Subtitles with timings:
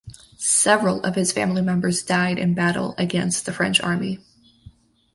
[0.39, 4.17] Several of his family members died in battle against the French army.